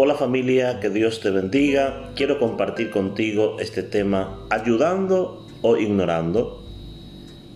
Hola 0.00 0.14
familia, 0.14 0.78
que 0.78 0.90
Dios 0.90 1.18
te 1.18 1.30
bendiga. 1.30 2.12
Quiero 2.14 2.38
compartir 2.38 2.90
contigo 2.90 3.56
este 3.58 3.82
tema, 3.82 4.38
ayudando 4.48 5.44
o 5.60 5.76
ignorando. 5.76 6.64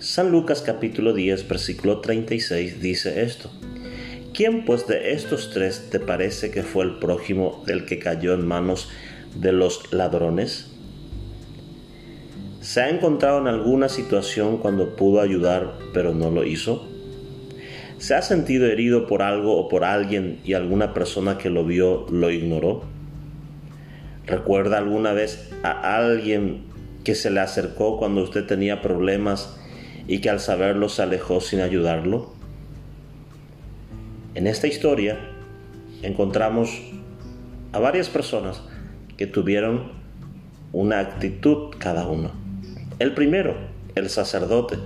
San 0.00 0.32
Lucas 0.32 0.60
capítulo 0.60 1.12
10, 1.12 1.46
versículo 1.46 2.00
36 2.00 2.80
dice 2.82 3.22
esto. 3.22 3.48
¿Quién 4.34 4.64
pues 4.64 4.88
de 4.88 5.12
estos 5.12 5.50
tres 5.50 5.88
te 5.88 6.00
parece 6.00 6.50
que 6.50 6.64
fue 6.64 6.84
el 6.84 6.98
prójimo 6.98 7.62
del 7.64 7.86
que 7.86 8.00
cayó 8.00 8.34
en 8.34 8.44
manos 8.44 8.90
de 9.36 9.52
los 9.52 9.92
ladrones? 9.92 10.66
¿Se 12.60 12.80
ha 12.80 12.90
encontrado 12.90 13.38
en 13.38 13.46
alguna 13.46 13.88
situación 13.88 14.58
cuando 14.58 14.96
pudo 14.96 15.20
ayudar 15.20 15.78
pero 15.94 16.12
no 16.12 16.32
lo 16.32 16.42
hizo? 16.42 16.91
¿Se 18.02 18.16
ha 18.16 18.22
sentido 18.22 18.66
herido 18.66 19.06
por 19.06 19.22
algo 19.22 19.56
o 19.56 19.68
por 19.68 19.84
alguien 19.84 20.40
y 20.44 20.54
alguna 20.54 20.92
persona 20.92 21.38
que 21.38 21.50
lo 21.50 21.64
vio 21.64 22.04
lo 22.10 22.32
ignoró? 22.32 22.82
¿Recuerda 24.26 24.78
alguna 24.78 25.12
vez 25.12 25.52
a 25.62 25.98
alguien 25.98 26.62
que 27.04 27.14
se 27.14 27.30
le 27.30 27.38
acercó 27.38 27.98
cuando 27.98 28.24
usted 28.24 28.44
tenía 28.44 28.82
problemas 28.82 29.56
y 30.08 30.18
que 30.18 30.30
al 30.30 30.40
saberlo 30.40 30.88
se 30.88 31.02
alejó 31.02 31.40
sin 31.40 31.60
ayudarlo? 31.60 32.32
En 34.34 34.48
esta 34.48 34.66
historia 34.66 35.20
encontramos 36.02 36.82
a 37.70 37.78
varias 37.78 38.08
personas 38.08 38.64
que 39.16 39.28
tuvieron 39.28 39.92
una 40.72 40.98
actitud 40.98 41.70
cada 41.78 42.08
uno. 42.08 42.32
El 42.98 43.14
primero, 43.14 43.54
el 43.94 44.10
sacerdote, 44.10 44.76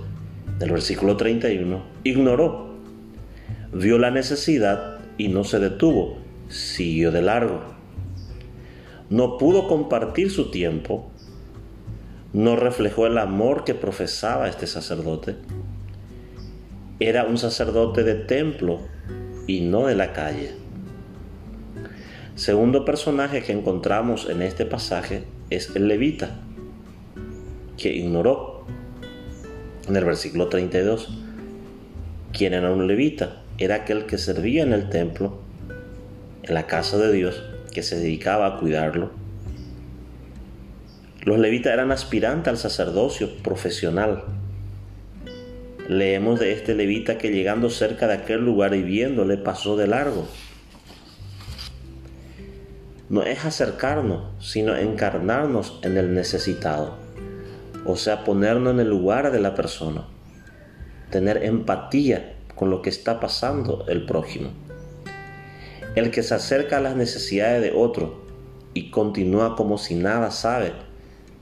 del 0.59 0.69
versículo 0.69 1.17
31, 1.17 1.81
ignoró 2.03 2.66
vio 3.73 3.97
la 3.97 4.11
necesidad 4.11 4.99
y 5.17 5.27
no 5.29 5.43
se 5.43 5.59
detuvo, 5.59 6.17
siguió 6.49 7.11
de 7.11 7.21
largo. 7.21 7.61
No 9.09 9.37
pudo 9.37 9.67
compartir 9.67 10.31
su 10.31 10.51
tiempo, 10.51 11.09
no 12.33 12.55
reflejó 12.55 13.07
el 13.07 13.17
amor 13.17 13.63
que 13.63 13.73
profesaba 13.73 14.47
este 14.47 14.67
sacerdote. 14.67 15.35
Era 16.99 17.25
un 17.25 17.37
sacerdote 17.37 18.03
de 18.03 18.15
templo 18.15 18.79
y 19.47 19.61
no 19.61 19.87
de 19.87 19.95
la 19.95 20.13
calle. 20.13 20.51
Segundo 22.35 22.85
personaje 22.85 23.41
que 23.41 23.51
encontramos 23.51 24.29
en 24.29 24.41
este 24.41 24.65
pasaje 24.65 25.23
es 25.49 25.75
el 25.75 25.87
levita, 25.87 26.39
que 27.77 27.93
ignoró 27.93 28.65
en 29.87 29.95
el 29.95 30.05
versículo 30.05 30.47
32. 30.47 31.09
¿Quién 32.33 32.53
era 32.53 32.71
un 32.71 32.87
levita? 32.87 33.41
Era 33.59 33.75
aquel 33.75 34.05
que 34.05 34.17
servía 34.17 34.63
en 34.63 34.73
el 34.73 34.89
templo, 34.89 35.39
en 36.43 36.53
la 36.53 36.67
casa 36.67 36.97
de 36.97 37.11
Dios, 37.11 37.43
que 37.73 37.81
se 37.81 37.97
dedicaba 37.97 38.45
a 38.45 38.59
cuidarlo. 38.59 39.11
Los 41.23 41.39
levitas 41.39 41.73
eran 41.73 41.91
aspirantes 41.91 42.49
al 42.49 42.57
sacerdocio 42.57 43.35
profesional. 43.37 44.23
Leemos 45.89 46.39
de 46.39 46.51
este 46.51 46.75
levita 46.75 47.17
que 47.17 47.31
llegando 47.31 47.69
cerca 47.69 48.07
de 48.07 48.13
aquel 48.13 48.45
lugar 48.45 48.75
y 48.75 48.83
viéndole 48.83 49.37
pasó 49.37 49.75
de 49.75 49.87
largo. 49.87 50.27
No 53.09 53.23
es 53.23 53.43
acercarnos, 53.43 54.33
sino 54.39 54.75
encarnarnos 54.75 55.79
en 55.81 55.97
el 55.97 56.13
necesitado, 56.13 56.97
o 57.85 57.95
sea, 57.95 58.23
ponernos 58.23 58.73
en 58.73 58.81
el 58.81 58.89
lugar 58.89 59.31
de 59.31 59.39
la 59.39 59.55
persona, 59.55 60.05
tener 61.09 61.43
empatía 61.43 62.36
con 62.57 62.69
lo 62.69 62.81
que 62.81 62.89
está 62.89 63.19
pasando 63.19 63.85
el 63.87 64.05
prójimo. 64.05 64.49
El 65.95 66.11
que 66.11 66.23
se 66.23 66.35
acerca 66.35 66.77
a 66.77 66.81
las 66.81 66.95
necesidades 66.95 67.61
de 67.61 67.71
otro 67.71 68.25
y 68.73 68.91
continúa 68.91 69.55
como 69.55 69.77
si 69.77 69.95
nada 69.95 70.31
sabe, 70.31 70.73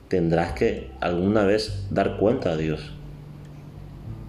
tendrás 0.07 0.53
que 0.53 0.91
alguna 1.01 1.43
vez 1.43 1.87
dar 1.89 2.17
cuenta 2.17 2.51
a 2.51 2.57
Dios. 2.57 2.93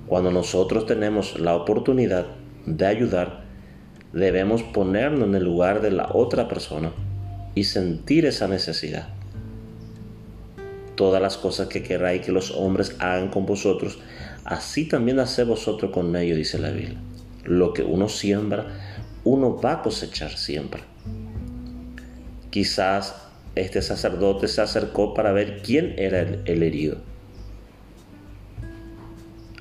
Cuando 0.07 0.31
nosotros 0.31 0.87
tenemos 0.87 1.39
la 1.39 1.55
oportunidad 1.55 2.27
de 2.65 2.87
ayudar, 2.87 3.45
debemos 4.13 4.63
ponernos 4.63 5.29
en 5.29 5.35
el 5.35 5.45
lugar 5.45 5.83
de 5.83 5.91
la 5.91 6.09
otra 6.13 6.49
persona 6.49 6.93
y 7.55 7.65
sentir 7.65 8.25
esa 8.27 8.49
necesidad. 8.49 9.09
Todas 10.95 11.21
las 11.21 11.37
cosas 11.37 11.69
que 11.69 11.83
queráis 11.83 12.25
que 12.25 12.33
los 12.33 12.51
hombres 12.53 12.97
hagan 12.99 13.29
con 13.29 13.47
vosotros, 13.47 13.99
así 14.47 14.87
también 14.87 15.19
hace 15.19 15.45
vosotros 15.45 15.91
con 15.91 16.15
ellos, 16.17 16.37
dice 16.37 16.59
la 16.59 16.71
Biblia. 16.71 16.99
Lo 17.45 17.73
que 17.73 17.83
uno 17.83 18.09
siembra, 18.09 18.67
uno 19.25 19.61
va 19.61 19.73
a 19.73 19.83
cosechar 19.83 20.37
siempre. 20.37 20.83
Quizás 22.51 23.15
este 23.55 23.83
sacerdote 23.83 24.49
se 24.49 24.62
acercó 24.62 25.15
para 25.15 25.33
ver 25.33 25.62
quién 25.62 25.95
era 25.99 26.21
el, 26.21 26.43
el 26.45 26.62
herido. 26.62 26.99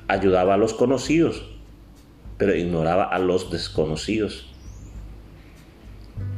Ayudaba 0.08 0.54
a 0.54 0.58
los 0.58 0.74
conocidos, 0.74 1.46
pero 2.38 2.56
ignoraba 2.56 3.06
a 3.06 3.20
los 3.20 3.52
desconocidos. 3.52 4.52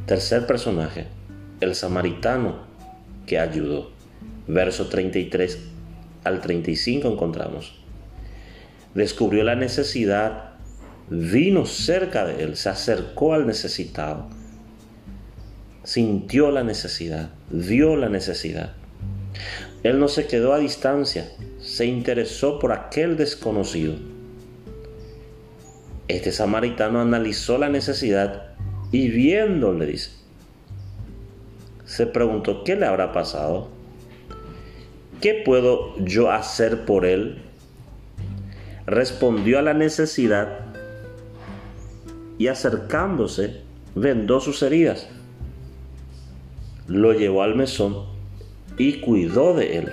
Tercer 0.06 0.46
personaje, 0.46 1.06
el 1.60 1.74
samaritano 1.74 2.60
que 3.26 3.38
ayudó. 3.38 3.90
Verso 4.46 4.88
33 4.88 5.58
al 6.24 6.40
35 6.40 7.08
encontramos 7.08 7.78
descubrió 8.98 9.44
la 9.44 9.54
necesidad, 9.54 10.50
vino 11.08 11.66
cerca 11.66 12.26
de 12.26 12.42
él, 12.42 12.56
se 12.56 12.68
acercó 12.68 13.32
al 13.32 13.46
necesitado, 13.46 14.28
sintió 15.84 16.50
la 16.50 16.64
necesidad, 16.64 17.30
vio 17.50 17.96
la 17.96 18.08
necesidad. 18.08 18.74
Él 19.84 20.00
no 20.00 20.08
se 20.08 20.26
quedó 20.26 20.52
a 20.52 20.58
distancia, 20.58 21.30
se 21.60 21.86
interesó 21.86 22.58
por 22.58 22.72
aquel 22.72 23.16
desconocido. 23.16 23.94
Este 26.08 26.32
samaritano 26.32 27.00
analizó 27.00 27.56
la 27.56 27.68
necesidad 27.68 28.54
y 28.90 29.08
viéndole, 29.08 29.86
dice, 29.86 30.10
se 31.84 32.06
preguntó, 32.06 32.64
¿qué 32.64 32.74
le 32.74 32.86
habrá 32.86 33.12
pasado? 33.12 33.68
¿Qué 35.20 35.42
puedo 35.44 35.96
yo 36.04 36.30
hacer 36.30 36.84
por 36.84 37.06
él? 37.06 37.47
Respondió 38.88 39.58
a 39.58 39.62
la 39.62 39.74
necesidad 39.74 40.60
y 42.38 42.46
acercándose 42.46 43.60
vendó 43.94 44.40
sus 44.40 44.62
heridas. 44.62 45.08
Lo 46.86 47.12
llevó 47.12 47.42
al 47.42 47.54
mesón 47.54 48.06
y 48.78 49.00
cuidó 49.00 49.52
de 49.52 49.76
él. 49.76 49.92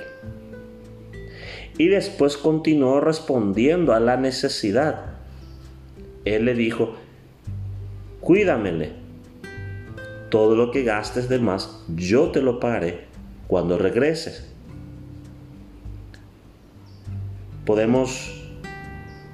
Y 1.77 1.89
después 1.89 2.37
continuó 2.37 3.01
respondiendo 3.01 3.93
a 3.93 3.99
la 3.99 4.15
necesidad. 4.15 5.17
Él 6.23 6.45
le 6.45 6.53
dijo, 6.53 6.95
cuídamele. 8.21 8.93
Todo 10.29 10.55
lo 10.55 10.71
que 10.71 10.83
gastes 10.83 11.27
de 11.27 11.39
más, 11.39 11.83
yo 11.95 12.31
te 12.31 12.41
lo 12.41 12.61
pagaré 12.61 13.07
cuando 13.47 13.77
regreses. 13.77 14.49
Podemos 17.65 18.44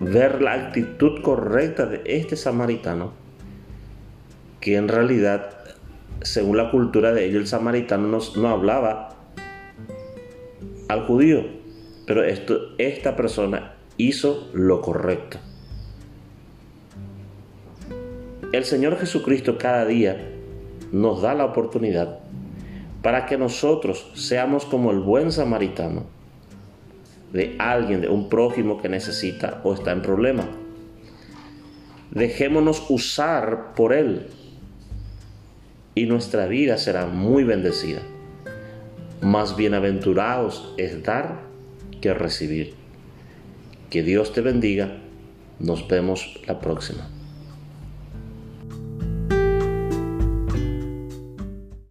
ver 0.02 0.42
la 0.42 0.54
actitud 0.54 1.22
correcta 1.22 1.86
de 1.86 2.02
este 2.06 2.36
samaritano, 2.36 3.14
que 4.60 4.76
en 4.76 4.88
realidad, 4.88 5.52
según 6.22 6.58
la 6.58 6.72
cultura 6.72 7.14
de 7.14 7.26
ellos, 7.26 7.42
el 7.42 7.48
samaritano 7.48 8.08
no, 8.08 8.20
no 8.36 8.50
hablaba 8.50 9.16
al 10.88 11.06
judío, 11.06 11.46
pero 12.08 12.24
esto, 12.24 12.74
esta 12.80 13.16
persona 13.16 13.76
hizo 13.98 14.50
lo 14.53 14.82
correcto. 14.82 15.38
El 18.52 18.66
Señor 18.66 18.97
Jesucristo 18.97 19.59
cada 19.59 19.86
día 19.86 20.30
nos 20.92 21.22
da 21.22 21.36
la 21.36 21.46
oportunidad 21.46 22.20
para 23.04 23.28
que 23.28 23.38
nosotros 23.38 24.12
seamos 24.16 24.66
como 24.66 24.90
el 24.90 25.00
buen 25.00 25.32
samaritano 25.32 26.21
de 27.34 27.56
alguien, 27.60 28.02
de 28.02 28.10
un 28.10 28.30
prójimo 28.30 28.82
que 28.82 28.90
necesita 28.90 29.62
o 29.64 29.74
está 29.74 29.92
en 29.92 30.02
problema. 30.02 30.48
Dejémonos 32.12 32.86
usar 32.90 33.74
por 33.76 33.94
Él 33.94 34.28
y 35.96 36.06
nuestra 36.06 36.48
vida 36.48 36.78
será 36.78 37.06
muy 37.06 37.44
bendecida. 37.44 38.02
Más 39.22 39.56
bienaventurados 39.56 40.74
es 40.78 41.04
dar 41.04 41.42
que 42.02 42.14
recibir. 42.14 42.74
Que 43.90 44.04
Dios 44.04 44.34
te 44.34 44.42
bendiga. 44.42 44.98
Nos 45.60 45.88
vemos 45.88 46.40
la 46.48 46.60
próxima. 46.60 47.08